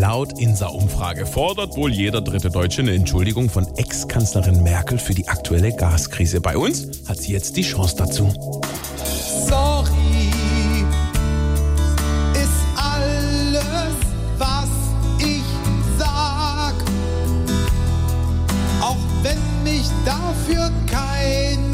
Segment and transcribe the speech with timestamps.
[0.00, 5.76] Laut INSA-Umfrage fordert wohl jeder dritte Deutsche eine Entschuldigung von Ex-Kanzlerin Merkel für die aktuelle
[5.76, 6.40] Gaskrise.
[6.40, 8.32] Bei uns hat sie jetzt die Chance dazu.
[9.46, 10.32] Sorry
[12.32, 13.94] ist alles,
[14.38, 14.70] was
[15.18, 15.42] ich
[15.98, 16.74] sag.
[18.80, 21.69] Auch wenn mich dafür keiner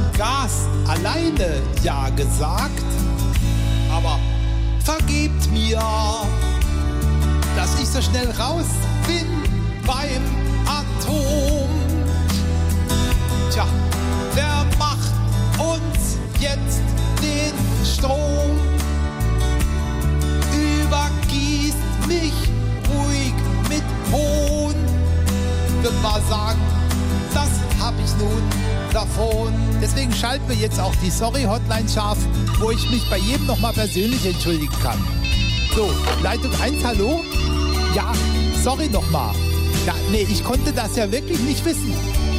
[0.00, 2.84] ich beim Gas alleine Ja gesagt?
[3.92, 4.18] Aber
[4.84, 5.80] vergebt mir
[7.56, 8.66] dass ich so schnell raus
[9.06, 9.26] bin
[9.86, 10.22] beim
[10.66, 11.68] Atom.
[13.50, 13.66] Tja,
[14.34, 15.12] wer macht
[15.58, 16.80] uns jetzt
[17.20, 17.52] den
[17.84, 18.56] Strom?
[20.52, 22.32] Übergießt mich
[22.88, 23.34] ruhig
[23.68, 23.82] mit
[24.12, 24.74] Hohn.
[25.82, 26.60] Wird mal sagen,
[27.34, 28.42] das hab ich nun
[28.92, 29.52] davon.
[29.80, 32.18] Deswegen schalten wir jetzt auch die Sorry-Hotline scharf,
[32.58, 34.98] wo ich mich bei jedem nochmal persönlich entschuldigen kann.
[35.74, 35.90] So,
[36.22, 37.22] Leitung 1, hallo?
[37.94, 38.12] Ja,
[38.62, 39.34] sorry nochmal.
[39.86, 41.94] Ja, nee, ich konnte das ja wirklich nicht wissen.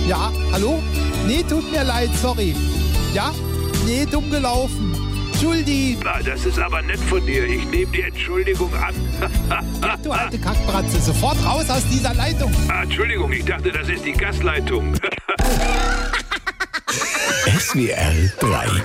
[0.07, 0.81] Ja, hallo?
[1.25, 2.55] Nee, tut mir leid, sorry.
[3.13, 3.31] Ja?
[3.85, 5.00] Nee, dumm gelaufen.
[5.41, 5.97] Entschuldi.
[6.03, 7.43] Na, das ist aber nett von dir.
[7.45, 8.93] Ich nehme die Entschuldigung an.
[9.81, 12.53] Ja, du alte Kackbratze, sofort raus aus dieser Leitung.
[12.69, 14.93] ah, Entschuldigung, ich dachte, das ist die Gasleitung.
[17.59, 18.83] SWR 3